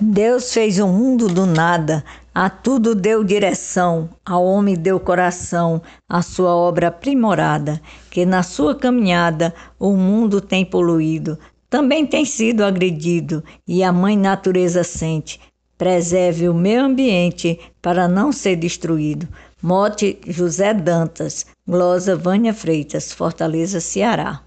Deus 0.00 0.52
fez 0.52 0.78
o 0.78 0.86
um 0.86 0.92
mundo 0.92 1.28
do 1.28 1.44
nada, 1.44 2.02
a 2.34 2.48
tudo 2.48 2.94
deu 2.94 3.22
direção, 3.22 4.08
ao 4.24 4.44
homem 4.44 4.74
deu 4.74 4.98
coração, 4.98 5.82
a 6.08 6.22
sua 6.22 6.56
obra 6.56 6.88
aprimorada, 6.88 7.80
que 8.10 8.24
na 8.24 8.42
sua 8.42 8.74
caminhada 8.74 9.54
o 9.78 9.94
mundo 9.94 10.40
tem 10.40 10.64
poluído, 10.64 11.38
também 11.68 12.06
tem 12.06 12.24
sido 12.24 12.64
agredido, 12.64 13.44
e 13.68 13.84
a 13.84 13.92
mãe 13.92 14.16
natureza 14.16 14.82
sente. 14.82 15.38
Preserve 15.76 16.48
o 16.48 16.54
meio 16.54 16.84
ambiente 16.84 17.60
para 17.80 18.08
não 18.08 18.32
ser 18.32 18.56
destruído. 18.56 19.28
Mote 19.62 20.18
José 20.26 20.72
Dantas, 20.72 21.46
glosa 21.66 22.16
Vânia 22.16 22.54
Freitas, 22.54 23.12
Fortaleza, 23.12 23.80
Ceará. 23.80 24.42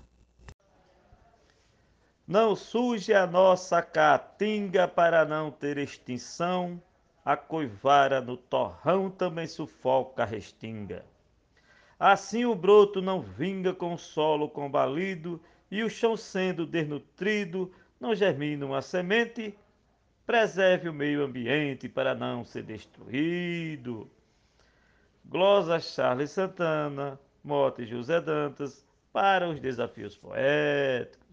Não 2.28 2.56
suje 2.56 3.14
a 3.14 3.28
nossa 3.28 3.84
caatinga 3.84 4.88
para 4.88 5.24
não 5.24 5.52
ter 5.52 5.78
extinção, 5.78 6.82
a 7.24 7.38
coivara 7.38 8.20
no 8.20 8.36
torrão 8.36 9.12
também 9.12 9.46
sufoca 9.46 10.24
a 10.24 10.26
restinga. 10.26 11.06
Assim 12.00 12.44
o 12.44 12.56
broto 12.56 13.00
não 13.00 13.22
vinga 13.22 13.76
com 13.76 13.94
o 13.94 13.98
solo 13.98 14.50
combalido, 14.50 15.40
e 15.70 15.84
o 15.84 15.90
chão 15.90 16.18
sendo 16.18 16.66
desnutrido, 16.66 17.72
não 18.00 18.16
germina 18.16 18.66
uma 18.66 18.82
semente, 18.82 19.56
preserve 20.26 20.90
o 20.90 20.94
meio 20.94 21.24
ambiente 21.24 21.88
para 21.88 22.16
não 22.16 22.44
ser 22.44 22.64
destruído. 22.64 24.10
Glosa 25.24 25.80
Charles 25.80 26.32
Santana, 26.32 27.20
Mote 27.44 27.86
José 27.86 28.20
Dantas, 28.20 28.84
para 29.14 29.48
os 29.48 29.60
desafios 29.60 30.18
poéticos. 30.18 31.25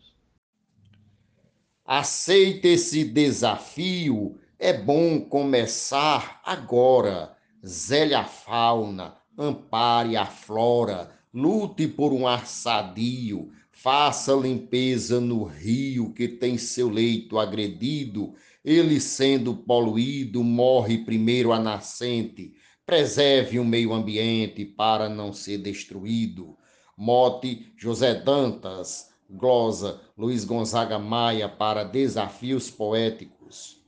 Aceite 1.85 2.69
esse 2.69 3.05
desafio, 3.05 4.39
é 4.57 4.73
bom 4.73 5.21
começar 5.21 6.41
agora. 6.45 7.37
Zele 7.67 8.15
a 8.15 8.25
fauna, 8.25 9.17
ampare 9.37 10.17
a 10.17 10.25
flora, 10.25 11.11
lute 11.35 11.89
por 11.89 12.13
um 12.13 12.27
ar 12.27 12.47
sadio, 12.47 13.51
faça 13.73 14.33
limpeza 14.33 15.21
no 15.21 15.43
rio 15.43 16.13
que 16.13 16.29
tem 16.29 16.57
seu 16.57 16.89
leito 16.89 17.37
agredido, 17.37 18.35
ele 18.65 19.01
sendo 19.01 19.57
poluído, 19.57 20.45
morre 20.45 20.99
primeiro 20.99 21.53
a 21.53 21.59
nascente. 21.59 22.55
Preserve 22.87 23.59
o 23.59 23.65
meio 23.65 23.93
ambiente 23.93 24.65
para 24.65 25.09
não 25.09 25.33
ser 25.33 25.59
destruído. 25.59 26.57
Mote 26.97 27.73
José 27.77 28.15
Dantas, 28.15 29.12
glosa 29.33 30.01
Luiz 30.17 30.45
Gonzaga 30.45 30.99
Maia 30.99 31.49
para 31.49 31.85
Desafios 31.85 32.71
Poéticos. 32.71 33.83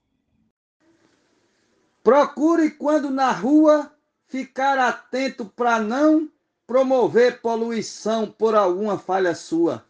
Procure, 2.03 2.71
quando 2.71 3.11
na 3.11 3.31
rua, 3.31 3.93
ficar 4.27 4.79
atento 4.79 5.45
para 5.45 5.79
não 5.79 6.31
promover 6.67 7.41
poluição 7.41 8.27
por 8.27 8.55
alguma 8.55 8.99
falha 8.99 9.35
sua. 9.35 9.85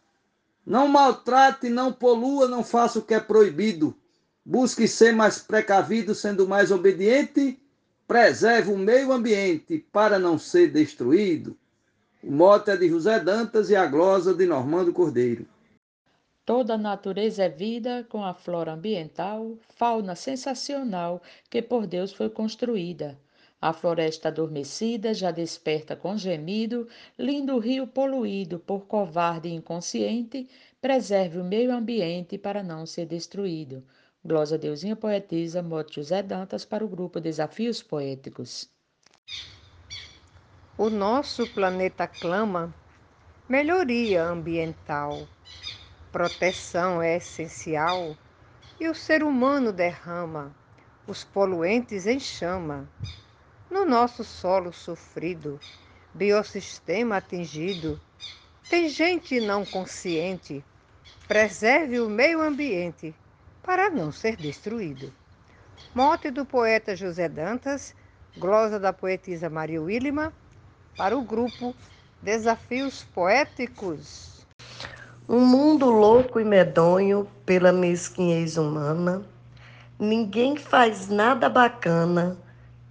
Não 0.65 0.87
maltrate, 0.87 1.69
não 1.69 1.91
polua, 1.91 2.47
não 2.47 2.63
faça 2.63 2.99
o 2.99 3.01
que 3.01 3.13
é 3.13 3.19
proibido. 3.19 3.95
Busque 4.43 4.87
ser 4.87 5.13
mais 5.13 5.39
precavido, 5.39 6.13
sendo 6.13 6.47
mais 6.47 6.71
obediente. 6.71 7.59
Preserve 8.07 8.71
o 8.71 8.77
meio 8.77 9.11
ambiente 9.11 9.85
para 9.91 10.19
não 10.19 10.37
ser 10.37 10.71
destruído. 10.71 11.57
É 12.27 12.75
de 12.75 12.89
José 12.89 13.19
Dantas 13.19 13.69
e 13.69 13.75
a 13.75 13.85
glosa 13.85 14.33
de 14.33 14.47
Normando 14.47 14.91
Cordeiro. 14.91 15.45
Toda 16.43 16.73
a 16.73 16.77
natureza 16.77 17.43
é 17.43 17.49
vida 17.49 18.03
com 18.09 18.25
a 18.25 18.33
flora 18.33 18.73
ambiental, 18.73 19.55
fauna 19.75 20.15
sensacional 20.15 21.21
que 21.51 21.61
por 21.61 21.85
Deus 21.85 22.11
foi 22.11 22.27
construída. 22.31 23.15
A 23.61 23.71
floresta 23.71 24.29
adormecida 24.29 25.13
já 25.13 25.29
desperta 25.29 25.95
com 25.95 26.17
gemido, 26.17 26.87
lindo 27.15 27.59
rio 27.59 27.85
poluído 27.85 28.57
por 28.57 28.87
covarde 28.87 29.49
e 29.49 29.53
inconsciente, 29.53 30.49
preserve 30.81 31.37
o 31.37 31.43
meio 31.43 31.71
ambiente 31.71 32.39
para 32.39 32.63
não 32.63 32.87
ser 32.87 33.05
destruído. 33.05 33.83
Glosa 34.23 34.57
Deusinha 34.57 34.95
Poetisa, 34.95 35.61
Mote 35.61 35.97
José 35.97 36.23
Dantas 36.23 36.65
para 36.65 36.83
o 36.83 36.87
grupo 36.87 37.19
Desafios 37.19 37.83
Poéticos. 37.83 38.67
O 40.77 40.89
nosso 40.89 41.47
planeta 41.47 42.05
clama 42.05 42.75
melhoria 43.47 44.21
ambiental. 44.25 45.25
Proteção 46.11 47.01
é 47.01 47.15
essencial 47.15 48.13
e 48.77 48.89
o 48.89 48.93
ser 48.93 49.23
humano 49.23 49.71
derrama 49.71 50.53
os 51.07 51.23
poluentes 51.23 52.05
em 52.05 52.19
chama. 52.19 52.89
No 53.71 53.85
nosso 53.85 54.21
solo 54.25 54.73
sofrido, 54.73 55.61
biossistema 56.13 57.15
atingido, 57.15 57.97
tem 58.67 58.89
gente 58.89 59.39
não 59.39 59.63
consciente. 59.63 60.61
Preserve 61.25 62.01
o 62.01 62.09
meio 62.09 62.41
ambiente 62.41 63.15
para 63.63 63.89
não 63.89 64.11
ser 64.11 64.35
destruído. 64.35 65.13
Mote 65.93 66.29
do 66.29 66.45
poeta 66.45 66.97
José 66.97 67.29
Dantas, 67.29 67.95
glosa 68.35 68.77
da 68.77 68.91
poetisa 68.91 69.49
Maria 69.49 69.81
Willima, 69.81 70.33
para 70.97 71.17
o 71.17 71.21
grupo 71.21 71.75
Desafios 72.21 73.03
Poéticos. 73.13 74.45
Um 75.27 75.41
mundo 75.41 75.89
louco 75.89 76.39
e 76.39 76.45
medonho 76.45 77.27
pela 77.45 77.71
mesquinhez 77.71 78.57
humana, 78.57 79.23
ninguém 79.99 80.55
faz 80.55 81.09
nada 81.09 81.49
bacana 81.49 82.37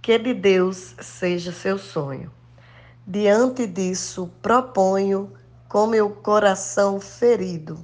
que 0.01 0.17
de 0.19 0.33
Deus 0.33 0.95
seja 0.99 1.51
seu 1.51 1.77
sonho. 1.77 2.31
Diante 3.07 3.65
disso, 3.65 4.29
proponho, 4.41 5.31
com 5.67 5.87
meu 5.87 6.09
coração 6.09 6.99
ferido, 6.99 7.83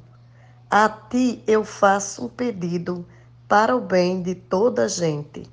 a 0.70 0.88
ti 0.88 1.44
eu 1.48 1.64
faço 1.64 2.26
um 2.26 2.30
pedido 2.30 3.06
para 3.48 3.76
o 3.76 3.82
bem 3.82 4.22
de 4.22 4.36
toda 4.36 4.86
a 4.86 4.88
gente. 4.88 5.44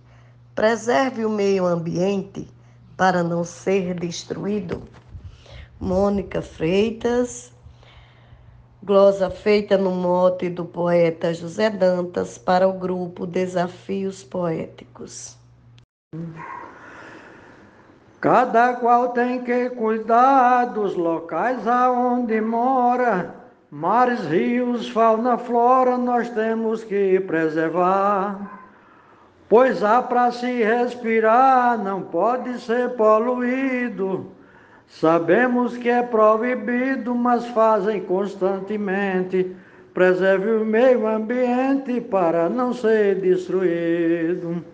Preserve 0.54 1.24
o 1.24 1.30
meio 1.30 1.66
ambiente 1.66 2.48
para 2.98 3.22
não 3.22 3.44
ser 3.44 3.94
destruído. 3.94 4.82
Mônica 5.80 6.42
Freitas, 6.42 7.52
glosa 8.82 9.30
feita 9.30 9.78
no 9.78 9.92
mote 9.92 10.50
do 10.50 10.64
poeta 10.64 11.32
José 11.32 11.70
Dantas 11.70 12.36
para 12.36 12.66
o 12.66 12.72
grupo 12.72 13.24
Desafios 13.24 14.24
Poéticos. 14.24 15.38
Cada 18.20 18.74
qual 18.74 19.10
tem 19.10 19.44
que 19.44 19.70
cuidar 19.70 20.64
dos 20.64 20.96
locais 20.96 21.68
aonde 21.68 22.40
mora, 22.40 23.32
mares, 23.70 24.22
rios, 24.26 24.88
fauna, 24.88 25.38
flora, 25.38 25.96
nós 25.96 26.28
temos 26.30 26.82
que 26.82 27.20
preservar 27.20 28.57
pois 29.48 29.82
há 29.82 30.02
para 30.02 30.30
se 30.30 30.62
respirar, 30.62 31.82
não 31.82 32.02
pode 32.02 32.60
ser 32.60 32.90
poluído. 32.90 34.26
Sabemos 34.88 35.76
que 35.76 35.88
é 35.88 36.02
proibido, 36.02 37.14
mas 37.14 37.46
fazem 37.48 38.00
constantemente. 38.00 39.54
Preserve 39.92 40.50
o 40.52 40.64
meio 40.64 41.06
ambiente 41.06 42.00
para 42.00 42.48
não 42.48 42.72
ser 42.72 43.20
destruído. 43.20 44.64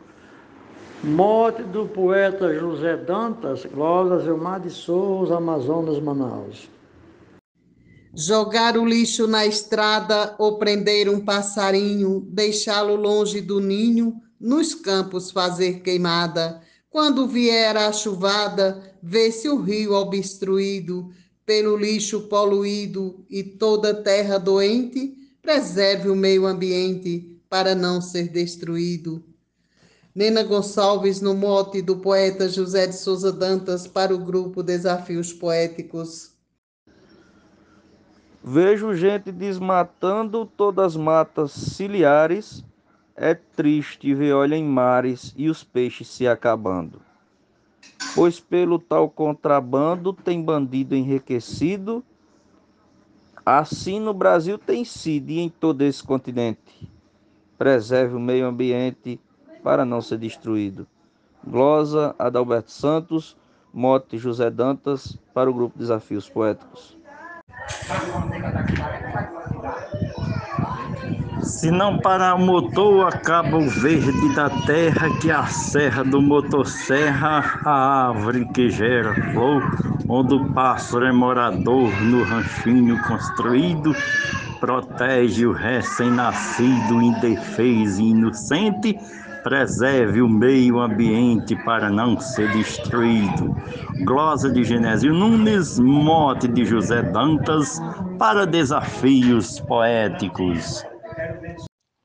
Morte 1.03 1.63
do 1.63 1.87
poeta 1.87 2.55
José 2.55 2.97
Dantas, 2.97 3.67
Glória 3.67 4.17
Vilmar 4.19 4.61
de 4.61 4.71
Souza, 4.71 5.37
Amazonas, 5.37 6.01
Manaus. 6.01 6.69
Jogar 8.15 8.79
o 8.79 8.87
lixo 8.87 9.27
na 9.27 9.45
estrada 9.45 10.34
ou 10.39 10.57
prender 10.57 11.09
um 11.09 11.21
passarinho, 11.21 12.21
deixá-lo 12.31 12.95
longe 12.95 13.41
do 13.41 13.61
ninho, 13.61 14.15
nos 14.44 14.75
campos 14.75 15.30
fazer 15.30 15.80
queimada. 15.80 16.60
Quando 16.91 17.27
vier 17.27 17.74
a 17.78 17.91
chuvada, 17.91 18.95
vê-se 19.03 19.48
o 19.48 19.59
rio 19.59 19.95
obstruído 19.95 21.10
pelo 21.47 21.78
lixo 21.78 22.28
poluído 22.28 23.24
e 23.30 23.42
toda 23.42 23.95
terra 23.95 24.39
doente, 24.39 25.15
preserve 25.41 26.10
o 26.10 26.16
meio 26.16 26.47
ambiente 26.47 27.41
para 27.48 27.74
não 27.74 28.03
ser 28.03 28.28
destruído. 28.28 29.24
Nena 30.15 30.42
Gonçalves, 30.42 31.22
no 31.22 31.34
mote 31.34 31.80
do 31.80 31.97
poeta 31.97 32.47
José 32.47 32.86
de 32.86 32.97
Souza 32.97 33.33
Dantas, 33.33 33.86
para 33.86 34.15
o 34.15 34.19
grupo 34.19 34.63
Desafios 34.63 35.33
Poéticos. 35.33 36.33
Vejo 38.42 38.95
gente 38.95 39.33
desmatando 39.33 40.45
todas 40.45 40.89
as 40.89 40.97
matas 40.97 41.51
ciliares 41.51 42.63
é 43.16 43.34
triste 43.34 44.13
ver 44.15 44.33
olha 44.33 44.57
em 44.57 44.65
mares 44.65 45.33
e 45.37 45.49
os 45.49 45.63
peixes 45.63 46.09
se 46.09 46.27
acabando. 46.27 47.01
Pois 48.15 48.41
pelo 48.41 48.78
tal 48.78 49.09
contrabando 49.09 50.13
tem 50.13 50.43
bandido 50.43 50.95
enriquecido. 50.95 52.05
Assim 53.45 54.01
no 54.01 54.15
Brasil 54.15 54.59
tem 54.59 54.84
sido 54.84 55.31
e 55.31 55.39
em 55.39 55.49
todo 55.49 55.83
esse 55.83 56.03
continente. 56.03 56.91
preserve 57.57 58.15
o 58.16 58.21
meio 58.21 58.47
ambiente 58.47 59.21
para 59.63 59.84
não 59.84 60.01
ser 60.01 60.19
destruído. 60.19 60.87
Glosa 61.47 62.15
Adalberto 62.19 62.72
Santos, 62.72 63.37
mote 63.72 64.19
José 64.19 64.51
Dantas, 64.51 65.17
para 65.33 65.49
o 65.49 65.55
grupo 65.55 65.78
Desafios 65.78 66.28
Poéticos. 66.28 66.97
Se 71.45 71.71
não 71.71 71.99
parar 71.99 72.37
o 72.37 72.39
motor, 72.39 73.07
acaba 73.07 73.59
o 73.59 73.69
verde 73.69 74.35
da 74.35 74.49
terra, 74.49 75.11
que 75.21 75.31
a 75.31 75.45
serra 75.45 76.03
do 76.03 76.23
motosserra, 76.23 77.61
a 77.63 78.09
árvore 78.09 78.47
que 78.47 78.71
gera 78.71 79.15
flor, 79.31 79.63
onde 80.09 80.35
o 80.35 80.53
pássaro 80.55 81.05
é 81.05 81.13
morador 81.13 81.91
no 82.03 82.23
ranchinho 82.23 82.99
construído, 83.03 83.95
protege 84.59 85.45
o 85.45 85.53
recém-nascido, 85.53 87.03
indefeso 87.03 88.01
e 88.01 88.11
inocente, 88.11 88.99
preserve 89.43 90.23
o 90.23 90.29
meio 90.29 90.81
ambiente 90.81 91.55
para 91.63 91.91
não 91.91 92.19
ser 92.19 92.51
destruído. 92.53 93.55
Glosa 94.03 94.51
de 94.51 94.65
Genésio 94.65 95.13
Nunes, 95.13 95.79
mote 95.79 96.49
de 96.49 96.65
José 96.65 97.03
Dantas, 97.03 97.83
para 98.19 98.47
desafios 98.47 99.61
poéticos. 99.61 100.83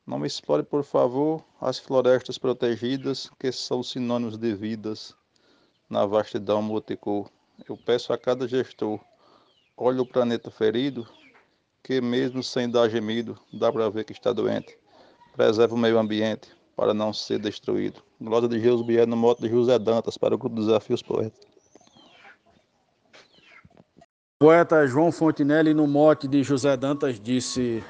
Não 0.09 0.25
explore, 0.25 0.63
por 0.63 0.83
favor, 0.83 1.45
as 1.61 1.77
florestas 1.77 2.35
protegidas, 2.35 3.29
que 3.39 3.51
são 3.51 3.83
sinônimos 3.83 4.39
de 4.39 4.55
vidas 4.55 5.15
na 5.87 6.03
vastidão 6.03 6.63
multicor. 6.63 7.29
Eu 7.69 7.77
peço 7.77 8.11
a 8.11 8.17
cada 8.17 8.47
gestor, 8.47 8.99
olhe 9.77 9.99
o 9.99 10.05
planeta 10.07 10.49
ferido, 10.49 11.07
que 11.83 12.01
mesmo 12.01 12.41
sem 12.41 12.67
dar 12.67 12.89
gemido, 12.89 13.37
dá 13.53 13.71
para 13.71 13.87
ver 13.87 14.03
que 14.03 14.11
está 14.11 14.33
doente. 14.33 14.75
Preserve 15.35 15.75
o 15.75 15.77
meio 15.77 15.99
ambiente 15.99 16.49
para 16.75 16.91
não 16.91 17.13
ser 17.13 17.37
destruído. 17.37 18.01
Glória 18.19 18.47
de 18.47 18.59
Jesus 18.59 18.83
Bier 18.83 19.05
no 19.05 19.15
moto 19.15 19.43
de 19.43 19.49
José 19.49 19.77
Dantas 19.77 20.17
para 20.17 20.33
o 20.33 20.39
grupo 20.39 20.55
Desafios 20.55 21.03
Poetas. 21.03 21.45
Poeta 24.39 24.87
João 24.87 25.11
Fontinelli, 25.11 25.75
no 25.75 25.85
mote 25.85 26.27
de 26.27 26.41
José 26.41 26.75
Dantas, 26.75 27.19
disse: 27.19 27.83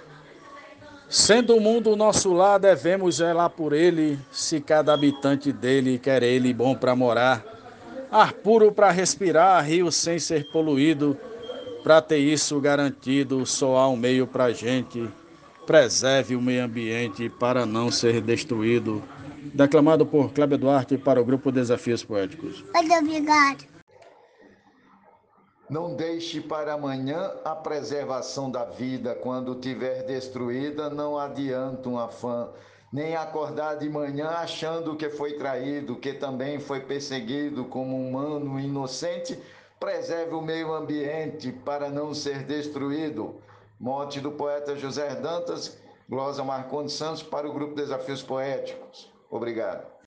Sendo 1.09 1.55
o 1.55 1.59
mundo 1.59 1.95
nosso 1.95 2.31
lar, 2.31 2.59
devemos 2.59 3.15
zelar 3.15 3.49
por 3.49 3.73
ele, 3.73 4.19
se 4.31 4.61
cada 4.61 4.93
habitante 4.93 5.51
dele 5.51 5.97
quer 5.97 6.21
ele 6.21 6.53
bom 6.53 6.75
para 6.75 6.95
morar. 6.95 7.43
Ar 8.11 8.31
puro 8.31 8.71
para 8.71 8.91
respirar, 8.91 9.65
rio 9.65 9.91
sem 9.91 10.19
ser 10.19 10.51
poluído, 10.51 11.17
para 11.83 11.99
ter 11.99 12.19
isso 12.19 12.59
garantido, 12.61 13.43
só 13.43 13.77
há 13.77 13.89
um 13.89 13.95
meio 13.95 14.27
para 14.27 14.53
gente. 14.53 15.09
Preserve 15.65 16.35
o 16.35 16.41
meio 16.41 16.63
ambiente 16.63 17.27
para 17.27 17.65
não 17.65 17.89
ser 17.89 18.21
destruído. 18.21 19.01
Declamado 19.51 20.05
por 20.05 20.31
Cléber 20.31 20.59
Duarte 20.59 20.95
para 20.95 21.19
o 21.19 21.25
grupo 21.25 21.51
Desafios 21.51 22.03
Poéticos. 22.03 22.63
Muito 22.75 22.93
obrigado. 22.93 23.68
Não 25.69 25.93
deixe 25.95 26.41
para 26.41 26.73
amanhã 26.73 27.31
a 27.45 27.55
preservação 27.55 28.49
da 28.49 28.65
vida. 28.65 29.13
Quando 29.13 29.53
tiver 29.53 30.01
destruída, 30.01 30.89
não 30.89 31.15
adianta 31.15 31.87
um 31.87 31.99
afã. 31.99 32.49
Nem 32.91 33.15
acordar 33.15 33.75
de 33.75 33.87
manhã 33.87 34.29
achando 34.29 34.95
que 34.95 35.09
foi 35.11 35.33
traído, 35.33 35.95
que 35.95 36.13
também 36.13 36.59
foi 36.59 36.79
perseguido 36.79 37.65
como 37.65 37.95
humano 37.95 38.59
inocente. 38.59 39.37
Preserve 39.79 40.33
o 40.33 40.41
meio 40.41 40.73
ambiente 40.73 41.51
para 41.51 41.87
não 41.87 42.15
ser 42.15 42.45
destruído. 42.45 43.35
Mote 43.79 44.19
do 44.19 44.31
poeta 44.31 44.75
José 44.75 45.13
Dantas, 45.15 45.77
glosa 46.09 46.43
Marcondes 46.43 46.93
Santos 46.93 47.21
para 47.21 47.47
o 47.47 47.53
grupo 47.53 47.75
Desafios 47.75 48.23
Poéticos. 48.23 49.13
Obrigado. 49.29 49.98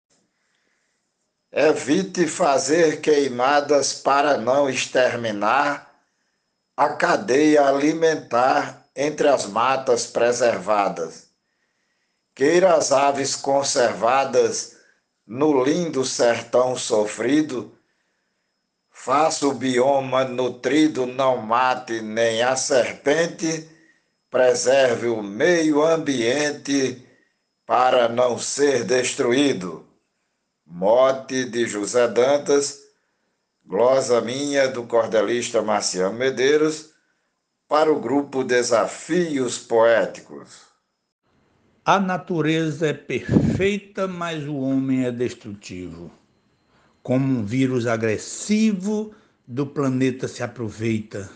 Evite 1.55 2.27
fazer 2.27 3.03
queimadas 3.03 3.93
para 3.93 4.39
não 4.39 4.71
exterminar 4.71 5.93
a 6.75 6.89
cadeia 6.95 7.67
alimentar 7.67 8.89
entre 8.97 9.29
as 9.29 9.45
matas 9.45 10.07
preservadas. 10.07 11.29
Queira 12.35 12.75
as 12.75 12.91
aves 12.91 13.37
conservadas 13.37 14.79
no 15.27 15.63
lindo 15.63 16.07
sertão 16.07 16.75
sofrido, 16.75 17.77
faça 18.91 19.47
o 19.47 19.53
bioma 19.53 20.25
nutrido, 20.25 21.05
não 21.05 21.37
mate 21.37 22.01
nem 22.01 22.43
a 22.43 22.57
serpente, 22.57 23.69
preserve 24.31 25.09
o 25.09 25.23
meio 25.23 25.83
ambiente 25.83 27.07
para 27.67 28.09
não 28.09 28.39
ser 28.39 28.85
destruído. 28.85 29.82
Mote 30.75 31.45
de 31.45 31.67
José 31.67 32.09
Dantas, 32.09 32.81
glosa 33.63 34.23
minha 34.23 34.69
do 34.69 34.85
cordelista 34.85 35.61
Marciano 35.61 36.17
Medeiros, 36.17 36.95
para 37.69 37.93
o 37.93 38.01
grupo 38.01 38.43
Desafios 38.43 39.59
Poéticos. 39.59 40.63
A 41.85 42.01
natureza 42.01 42.87
é 42.87 42.95
perfeita, 42.95 44.09
mas 44.09 44.49
o 44.49 44.57
homem 44.57 45.05
é 45.05 45.13
destrutivo. 45.13 46.11
Como 47.03 47.41
um 47.41 47.45
vírus 47.45 47.87
agressivo, 47.87 49.15
do 49.47 49.67
planeta 49.67 50.27
se 50.27 50.43
aproveita. 50.43 51.29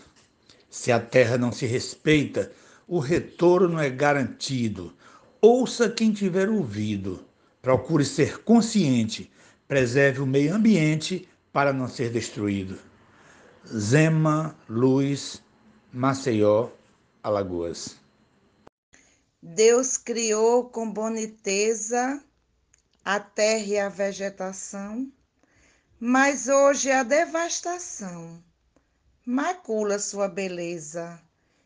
Se 0.67 0.91
a 0.91 0.99
terra 0.99 1.37
não 1.37 1.51
se 1.51 1.67
respeita, 1.67 2.51
o 2.87 2.97
retorno 2.97 3.79
é 3.79 3.87
garantido. 3.87 4.91
Ouça 5.39 5.87
quem 5.87 6.11
tiver 6.11 6.49
ouvido 6.49 7.26
Procure 7.67 8.05
ser 8.05 8.43
consciente, 8.43 9.29
preserve 9.67 10.21
o 10.21 10.25
meio 10.25 10.55
ambiente 10.55 11.27
para 11.51 11.73
não 11.73 11.89
ser 11.89 12.09
destruído. 12.09 12.79
Zema, 13.67 14.57
Luz, 14.69 15.43
Maceió, 15.91 16.69
Alagoas. 17.21 17.97
Deus 19.43 19.97
criou 19.97 20.69
com 20.69 20.89
boniteza 20.89 22.23
a 23.03 23.19
terra 23.19 23.65
e 23.65 23.77
a 23.77 23.89
vegetação, 23.89 25.11
mas 25.99 26.47
hoje 26.47 26.89
a 26.89 27.03
devastação 27.03 28.41
macula 29.25 29.99
sua 29.99 30.29
beleza. 30.29 31.21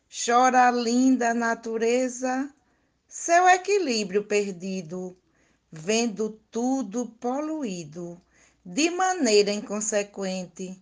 Chora 0.09 0.68
a 0.68 0.71
linda 0.71 1.31
natureza, 1.31 2.51
seu 3.07 3.47
equilíbrio 3.47 4.24
perdido 4.24 5.15
vendo 5.71 6.38
tudo 6.51 7.06
poluído 7.19 8.19
de 8.66 8.90
maneira 8.90 9.51
inconsequente. 9.51 10.80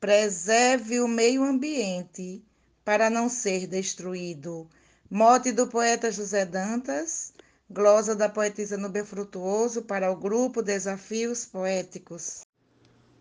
Preserve 0.00 1.00
o 1.00 1.08
meio 1.08 1.44
ambiente 1.44 2.42
para 2.84 3.08
não 3.08 3.28
ser 3.28 3.66
destruído. 3.66 4.68
Mote 5.10 5.52
do 5.52 5.66
poeta 5.68 6.10
José 6.10 6.44
Dantas, 6.44 7.32
glosa 7.70 8.14
da 8.14 8.28
poetisa 8.28 8.76
Nubia 8.76 9.04
Frutuoso 9.04 9.82
para 9.82 10.10
o 10.10 10.16
grupo 10.16 10.62
Desafios 10.62 11.46
Poéticos. 11.46 12.42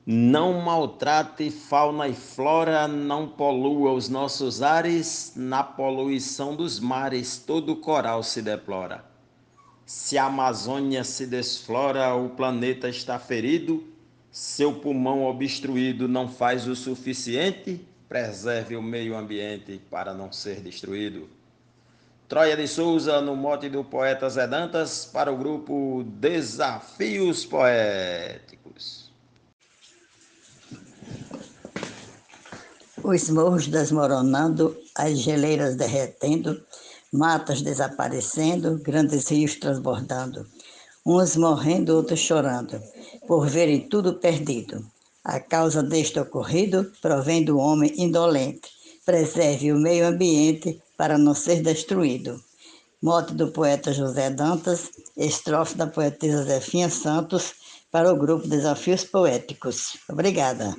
Não 0.06 0.60
maltrate 0.62 1.50
fauna 1.50 2.10
e 2.10 2.14
flora, 2.14 2.90
não 2.90 3.30
polua 3.30 3.94
os 3.94 4.10
nossos 4.10 4.62
ares, 4.62 5.32
na 5.36 5.64
poluição 5.64 6.54
dos 6.54 6.78
mares 6.78 7.38
todo 7.38 7.78
coral 7.78 8.22
se 8.22 8.42
deplora. 8.42 9.13
Se 9.86 10.18
a 10.18 10.26
Amazônia 10.26 11.04
se 11.04 11.26
desflora, 11.28 12.14
o 12.16 12.30
planeta 12.30 12.88
está 12.88 13.20
ferido, 13.20 13.84
seu 14.32 14.74
pulmão 14.74 15.26
obstruído 15.26 16.08
não 16.08 16.28
faz 16.28 16.68
o 16.68 16.76
suficiente, 16.76 17.86
preserve 18.08 18.76
o 18.76 18.82
meio 18.82 19.16
ambiente 19.16 19.82
para 19.92 20.14
não 20.14 20.32
ser 20.32 20.62
destruído. 20.62 21.30
Troia 22.28 22.56
de 22.56 22.68
Souza, 22.68 23.22
no 23.22 23.36
mote 23.36 23.70
do 23.70 23.84
poeta 23.84 24.30
Zé 24.30 24.48
Dantas, 24.48 25.06
para 25.06 25.32
o 25.32 25.38
grupo 25.38 26.04
Desafios 26.06 27.46
Poéticos. 27.46 29.12
Os 33.04 33.30
morros 33.30 33.68
desmoronando, 33.68 34.76
as 34.96 35.20
geleiras 35.20 35.76
derretendo, 35.76 36.64
matas 37.14 37.62
desaparecendo, 37.62 38.80
grandes 38.80 39.30
rios 39.30 39.56
transbordando, 39.56 40.48
uns 41.06 41.36
morrendo, 41.36 41.96
outros 41.96 42.20
chorando, 42.20 42.82
por 43.28 43.48
verem 43.48 43.88
tudo 43.88 44.16
perdido. 44.16 44.84
A 45.24 45.40
causa 45.40 45.84
deste 45.84 46.20
ocorrido 46.20 46.92
provém 47.02 47.46
do 47.46 47.58
homem 47.58 47.94
indolente. 47.98 48.70
Preserve 49.06 49.72
o 49.72 49.78
meio 49.78 50.08
ambiente 50.08 50.82
para 50.98 51.18
não 51.18 51.36
ser 51.36 51.62
destruído. 51.62 52.44
Mote 53.02 53.34
do 53.34 53.52
poeta 53.52 53.94
José 53.94 54.30
Dantas, 54.30 54.90
estrofe 55.16 55.76
da 55.76 55.88
poetisa 55.88 56.44
Zefinha 56.44 56.90
Santos, 56.90 57.54
para 57.92 58.12
o 58.12 58.18
grupo 58.18 58.48
Desafios 58.48 59.04
Poéticos. 59.04 59.98
Obrigada. 60.10 60.76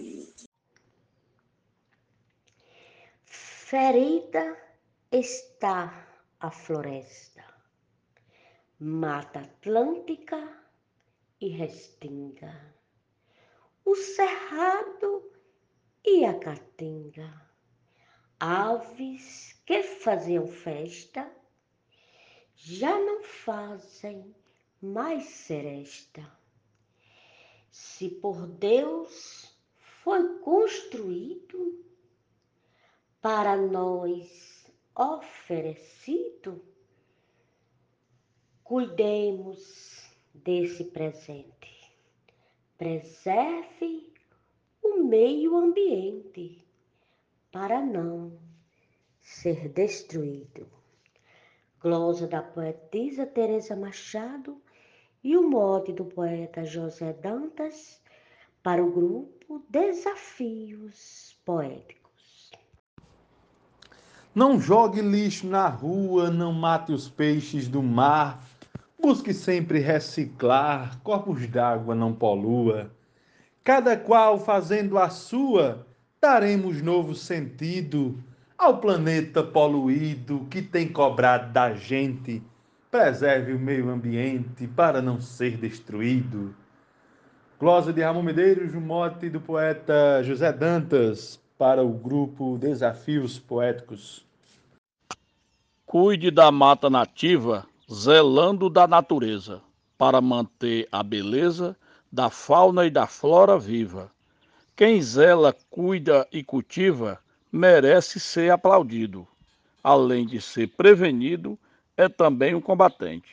Ferida 3.26 4.56
está 5.12 6.03
a 6.44 6.50
floresta. 6.50 7.42
Mata 8.78 9.40
Atlântica 9.40 10.62
e 11.40 11.48
Restinga, 11.48 12.74
o 13.82 13.96
Cerrado 13.96 15.32
e 16.04 16.26
a 16.26 16.38
Caatinga, 16.38 17.50
aves 18.38 19.58
que 19.64 19.82
faziam 19.82 20.46
festa, 20.46 21.34
já 22.54 22.92
não 22.98 23.22
fazem 23.22 24.36
mais 24.82 25.24
seresta. 25.24 26.30
Se 27.70 28.10
por 28.10 28.46
Deus 28.46 29.56
foi 30.02 30.40
construído, 30.40 31.82
para 33.22 33.56
nós 33.56 34.53
oferecido, 34.96 36.64
cuidemos 38.62 40.08
desse 40.32 40.84
presente. 40.84 41.92
Preserve 42.78 44.12
o 44.82 45.02
meio 45.02 45.56
ambiente 45.56 46.64
para 47.50 47.80
não 47.80 48.38
ser 49.20 49.68
destruído. 49.68 50.68
Glosa 51.80 52.26
da 52.26 52.42
poetisa 52.42 53.26
Teresa 53.26 53.76
Machado 53.76 54.60
e 55.22 55.36
o 55.36 55.48
mote 55.48 55.92
do 55.92 56.04
poeta 56.04 56.64
José 56.64 57.12
Dantas 57.12 58.02
para 58.62 58.82
o 58.82 58.90
grupo 58.90 59.62
Desafios 59.68 61.38
Poéticos. 61.44 62.03
Não 64.34 64.60
jogue 64.60 65.00
lixo 65.00 65.46
na 65.46 65.68
rua, 65.68 66.28
não 66.28 66.52
mate 66.52 66.90
os 66.90 67.08
peixes 67.08 67.68
do 67.68 67.80
mar. 67.80 68.44
Busque 69.00 69.32
sempre 69.32 69.78
reciclar, 69.78 70.98
corpos 71.04 71.46
d'água 71.46 71.94
não 71.94 72.12
polua. 72.12 72.90
Cada 73.62 73.96
qual 73.96 74.40
fazendo 74.40 74.98
a 74.98 75.08
sua, 75.08 75.86
daremos 76.20 76.82
novo 76.82 77.14
sentido 77.14 78.18
ao 78.58 78.78
planeta 78.78 79.40
poluído 79.40 80.48
que 80.50 80.60
tem 80.60 80.88
cobrado 80.88 81.52
da 81.52 81.72
gente. 81.72 82.42
Preserve 82.90 83.52
o 83.52 83.58
meio 83.58 83.88
ambiente 83.88 84.66
para 84.66 85.00
não 85.00 85.20
ser 85.20 85.56
destruído. 85.58 86.56
Glosa 87.60 87.92
de 87.92 88.02
Ramon 88.02 88.22
Medeiros, 88.22 88.72
no 88.72 88.80
mote 88.80 89.30
do 89.30 89.40
poeta 89.40 90.22
José 90.24 90.52
Dantas, 90.52 91.40
para 91.56 91.84
o 91.84 91.92
grupo 91.92 92.58
Desafios 92.58 93.38
Poéticos. 93.38 94.23
Cuide 95.86 96.30
da 96.30 96.50
mata 96.50 96.88
nativa, 96.88 97.66
zelando 97.92 98.70
da 98.70 98.86
natureza, 98.88 99.62
para 99.98 100.20
manter 100.20 100.88
a 100.90 101.02
beleza 101.02 101.76
da 102.10 102.30
fauna 102.30 102.86
e 102.86 102.90
da 102.90 103.06
flora 103.06 103.58
viva. 103.58 104.10
Quem 104.74 105.00
zela, 105.02 105.54
cuida 105.70 106.26
e 106.32 106.42
cultiva 106.42 107.20
merece 107.52 108.18
ser 108.18 108.50
aplaudido. 108.50 109.28
Além 109.82 110.26
de 110.26 110.40
ser 110.40 110.68
prevenido, 110.68 111.56
é 111.96 112.08
também 112.08 112.54
um 112.54 112.60
combatente. 112.60 113.30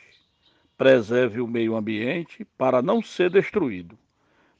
Preserve 0.78 1.42
o 1.42 1.48
meio 1.48 1.76
ambiente 1.76 2.46
para 2.58 2.82
não 2.82 3.02
ser 3.02 3.32
destruído. 3.32 3.98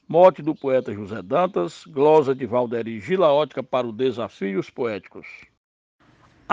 Mote 0.08 0.42
do 0.42 0.54
poeta 0.54 0.92
José 0.92 1.22
Dantas, 1.22 1.84
glosa 1.86 2.34
de 2.34 2.46
Valderi 2.46 3.00
Gilaótica 3.00 3.62
para 3.62 3.86
o 3.86 3.92
Desafios 3.92 4.70
Poéticos. 4.70 5.51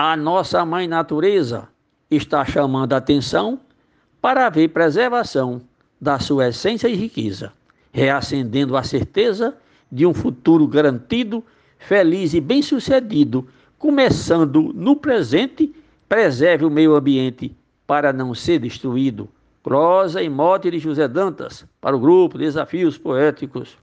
A 0.02 0.16
nossa 0.16 0.64
mãe 0.64 0.88
natureza 0.88 1.68
está 2.10 2.42
chamando 2.42 2.94
a 2.94 2.96
atenção 2.96 3.60
para 4.18 4.46
haver 4.46 4.70
preservação 4.70 5.60
da 6.00 6.18
sua 6.18 6.48
essência 6.48 6.88
e 6.88 6.94
riqueza, 6.94 7.52
reacendendo 7.92 8.78
a 8.78 8.82
certeza 8.82 9.54
de 9.92 10.06
um 10.06 10.14
futuro 10.14 10.66
garantido, 10.66 11.44
feliz 11.78 12.32
e 12.32 12.40
bem-sucedido, 12.40 13.46
começando 13.78 14.72
no 14.72 14.96
presente, 14.96 15.70
preserve 16.08 16.64
o 16.64 16.70
meio 16.70 16.94
ambiente 16.94 17.54
para 17.86 18.10
não 18.10 18.34
ser 18.34 18.58
destruído. 18.58 19.28
Prosa 19.62 20.22
e 20.22 20.30
mote 20.30 20.70
de 20.70 20.78
José 20.78 21.06
Dantas, 21.06 21.66
para 21.78 21.94
o 21.94 22.00
grupo 22.00 22.38
Desafios 22.38 22.96
Poéticos. 22.96 23.76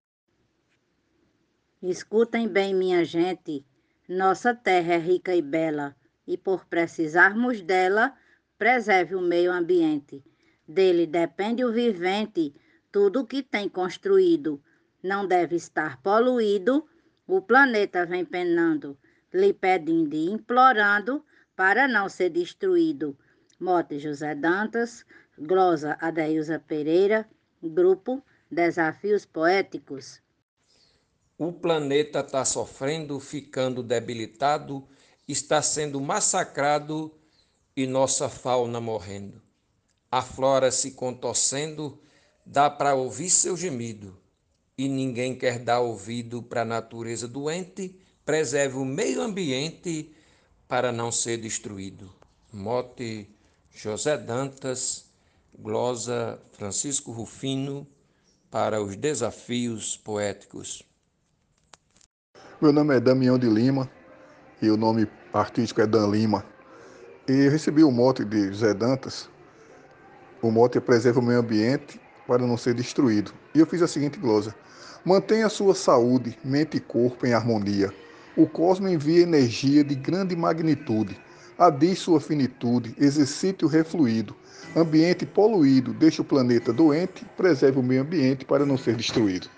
Escutem 1.80 2.48
bem, 2.48 2.74
minha 2.74 3.06
gente, 3.06 3.64
nossa 4.10 4.56
terra 4.56 4.94
é 4.94 4.98
rica 4.98 5.36
e 5.36 5.44
bela, 5.44 5.96
e 6.28 6.38
por 6.38 6.66
precisarmos 6.66 7.62
dela, 7.62 8.14
preserve 8.58 9.16
o 9.16 9.22
meio 9.22 9.52
ambiente. 9.52 10.24
Dele 10.68 11.08
depende 11.08 11.64
o 11.64 11.72
vivente, 11.72 12.54
tudo 12.92 13.26
que 13.26 13.42
tem 13.42 13.70
construído. 13.70 14.62
Não 15.02 15.26
deve 15.26 15.56
estar 15.56 16.02
poluído, 16.02 16.86
o 17.26 17.42
planeta 17.42 18.06
vem 18.06 18.26
penando, 18.26 18.98
lhe 19.34 19.54
pedindo 19.54 20.16
e 20.16 20.30
implorando 20.30 21.24
para 21.56 21.88
não 21.88 22.10
ser 22.10 22.30
destruído. 22.30 23.18
Mote 23.60 23.98
José 24.00 24.36
Dantas, 24.36 25.06
Glosa 25.38 25.98
Adailza 26.00 26.60
Pereira, 26.60 27.28
Grupo 27.64 28.24
Desafios 28.52 29.26
Poéticos. 29.26 30.22
O 31.38 31.52
planeta 31.52 32.20
está 32.20 32.44
sofrendo, 32.44 33.20
ficando 33.20 33.84
debilitado, 33.84 34.88
está 35.28 35.62
sendo 35.62 36.00
massacrado 36.00 37.14
e 37.76 37.86
nossa 37.86 38.30
fauna 38.30 38.80
morrendo. 38.80 39.42
A 40.10 40.22
flora 40.22 40.72
se 40.72 40.92
contorcendo, 40.92 42.00
dá 42.46 42.70
para 42.70 42.96
ouvir 42.96 43.30
seu 43.30 43.58
gemido. 43.58 44.18
E 44.78 44.88
ninguém 44.88 45.36
quer 45.36 45.60
dar 45.60 45.80
ouvido 45.80 46.42
para 46.42 46.62
a 46.62 46.66
natureza 46.66 47.28
doente, 47.28 48.00
preserve 48.24 48.78
o 48.78 48.86
meio 48.86 49.22
ambiente 49.22 50.14
para 50.68 50.92
não 50.92 51.12
ser 51.12 51.38
destruído. 51.38 52.14
Mote 52.54 53.30
José 53.72 54.18
Dantas, 54.18 55.06
glosa 55.58 56.40
Francisco 56.54 57.12
Rufino 57.12 57.86
para 58.50 58.82
os 58.82 58.96
desafios 58.96 59.98
poéticos. 59.98 60.84
Meu 62.62 62.72
nome 62.72 62.96
é 62.96 63.00
Damião 63.00 63.38
de 63.38 63.50
Lima 63.50 63.90
e 64.62 64.70
o 64.70 64.78
nome 64.78 65.08
artístico 65.34 65.82
é 65.82 65.88
Dan 65.88 66.08
Lima. 66.08 66.46
E 67.28 67.50
recebi 67.50 67.84
o 67.84 67.92
mote 67.92 68.24
de 68.24 68.48
José 68.48 68.74
Dantas. 68.74 69.30
O 70.42 70.52
mote 70.52 70.78
é 70.78 70.82
preserva 70.82 71.20
o 71.20 71.24
meio 71.24 71.40
ambiente 71.40 72.00
para 72.28 72.46
não 72.46 72.58
ser 72.58 72.74
destruído. 72.74 73.34
E 73.54 73.60
eu 73.60 73.66
fiz 73.66 73.82
a 73.82 73.88
seguinte 73.88 74.18
glosa: 74.20 74.56
Mantenha 75.04 75.50
sua 75.50 75.76
saúde, 75.76 76.38
mente 76.44 76.78
e 76.78 76.80
corpo 76.80 77.26
em 77.26 77.34
harmonia. 77.34 77.94
O 78.36 78.48
cosmo 78.48 78.88
envia 78.88 79.24
energia 79.24 79.84
de 79.84 79.96
grande 79.96 80.36
magnitude. 80.36 81.20
Adie 81.58 81.96
sua 81.96 82.22
finitude, 82.22 82.96
exercite 83.00 83.66
o 83.66 83.68
refluído 83.68 84.36
Ambiente 84.76 85.26
poluído 85.26 85.94
deixa 85.94 86.22
o 86.22 86.26
planeta 86.26 86.74
doente, 86.74 87.26
preserve 87.36 87.80
o 87.80 87.84
meio 87.84 88.02
ambiente 88.02 88.46
para 88.46 88.66
não 88.66 88.78
ser 88.78 88.96
destruído. 88.96 89.50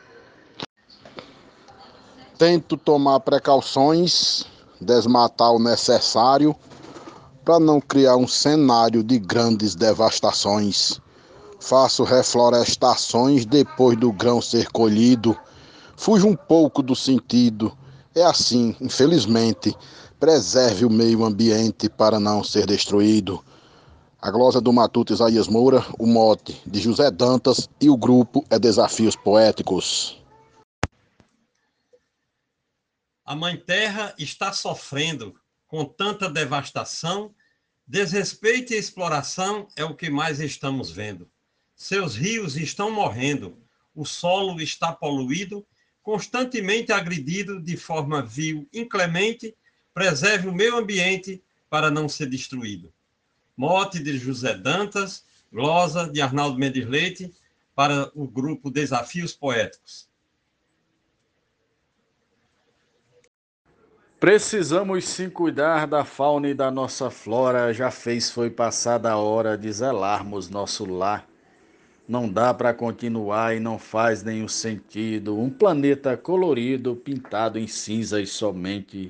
Tento 2.38 2.78
tomar 2.78 3.20
precauções, 3.20 4.46
desmatar 4.80 5.52
o 5.52 5.60
necessário 5.60 6.56
para 7.44 7.60
não 7.60 7.82
criar 7.82 8.16
um 8.16 8.28
cenário 8.28 9.04
de 9.04 9.20
grandes 9.20 9.76
devastações. 9.76 11.00
Faço 11.60 12.04
reflorestações 12.04 13.46
depois 13.46 13.98
do 13.98 14.12
grão 14.12 14.42
ser 14.42 14.70
colhido. 14.72 15.38
Fujo 15.98 16.28
um 16.28 16.36
pouco 16.36 16.82
do 16.82 16.96
sentido. 16.96 17.72
É 18.16 18.24
assim, 18.24 18.76
infelizmente. 18.80 19.76
Preserve 20.20 20.86
o 20.86 20.90
meio 20.90 21.24
ambiente 21.24 21.90
para 21.90 22.20
não 22.20 22.44
ser 22.44 22.66
destruído 22.66 23.42
a 24.22 24.30
glosa 24.30 24.60
do 24.60 24.74
Matuto 24.74 25.14
Isaías 25.14 25.48
Moura, 25.48 25.82
o 25.98 26.06
mote 26.06 26.62
de 26.66 26.82
José 26.82 27.10
Dantas 27.10 27.70
e 27.80 27.90
o 27.90 27.96
grupo 27.96 28.44
é 28.50 28.60
Desafios 28.60 29.16
Poéticos. 29.16 30.19
A 33.30 33.36
Mãe 33.36 33.56
Terra 33.56 34.16
está 34.18 34.52
sofrendo 34.52 35.40
com 35.68 35.86
tanta 35.86 36.28
devastação, 36.28 37.32
desrespeito 37.86 38.74
e 38.74 38.76
exploração 38.76 39.68
é 39.76 39.86
o 39.86 39.94
que 39.94 40.10
mais 40.10 40.40
estamos 40.40 40.90
vendo. 40.90 41.30
Seus 41.76 42.16
rios 42.16 42.58
estão 42.58 42.90
morrendo, 42.90 43.56
o 43.94 44.04
solo 44.04 44.60
está 44.60 44.92
poluído, 44.92 45.64
constantemente 46.02 46.92
agredido 46.92 47.62
de 47.62 47.78
forma 47.78 48.24
vil, 48.24 48.68
inclemente, 48.74 49.56
preserve 49.94 50.48
o 50.48 50.56
meio 50.56 50.76
ambiente 50.76 51.40
para 51.70 51.92
não 51.92 52.10
ser 52.10 52.26
destruído 52.26 52.92
mote 53.56 54.02
de 54.02 54.18
José 54.18 54.56
Dantas, 54.56 55.26
glosa 55.52 56.10
de 56.10 56.20
Arnaldo 56.22 56.58
Mendes 56.58 56.88
Leite, 56.88 57.32
para 57.76 58.10
o 58.16 58.26
grupo 58.26 58.72
Desafios 58.72 59.34
Poéticos. 59.34 60.09
Precisamos 64.20 65.06
sim 65.06 65.30
cuidar 65.30 65.88
da 65.88 66.04
fauna 66.04 66.50
e 66.50 66.54
da 66.54 66.70
nossa 66.70 67.10
flora, 67.10 67.74
já 67.74 67.90
fez 67.90 68.30
foi 68.30 68.50
passada 68.50 69.10
a 69.10 69.18
hora 69.18 69.58
de 69.58 69.72
zelarmos 69.72 70.50
nosso 70.50 70.84
lar. 70.86 71.26
Não 72.06 72.28
dá 72.28 72.54
para 72.54 72.74
continuar 72.74 73.56
e 73.56 73.62
não 73.62 73.80
faz 73.80 74.22
nenhum 74.22 74.50
sentido 74.50 75.40
um 75.40 75.50
planeta 75.50 76.18
colorido 76.18 76.98
pintado 76.98 77.58
em 77.58 77.66
cinzas 77.66 78.32
somente. 78.32 79.10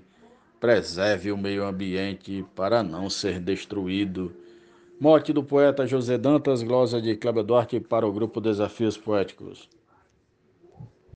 Preserve 0.59 1.31
o 1.31 1.37
meio 1.37 1.65
ambiente 1.65 2.45
para 2.55 2.83
não 2.83 3.09
ser 3.09 3.39
destruído. 3.39 4.31
Morte 4.99 5.33
do 5.33 5.43
poeta 5.43 5.87
José 5.87 6.19
Dantas, 6.19 6.61
glosa 6.61 7.01
de 7.01 7.15
Cláudio 7.15 7.41
Duarte 7.41 7.79
para 7.79 8.05
o 8.05 8.13
grupo 8.13 8.39
Desafios 8.39 8.95
Poéticos. 8.95 9.67